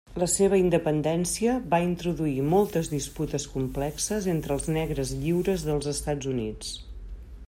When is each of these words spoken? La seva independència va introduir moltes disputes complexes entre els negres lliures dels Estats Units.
La 0.21 0.27
seva 0.35 0.57
independència 0.59 1.57
va 1.73 1.79
introduir 1.87 2.47
moltes 2.55 2.89
disputes 2.93 3.45
complexes 3.57 4.29
entre 4.35 4.57
els 4.59 4.67
negres 4.79 5.15
lliures 5.23 5.67
dels 5.69 5.91
Estats 5.93 6.33
Units. 6.37 6.77